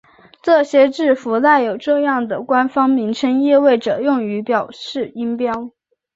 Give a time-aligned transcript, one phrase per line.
[0.41, 5.69] 这些字符带有这样的官方名称意味着用于表示音标。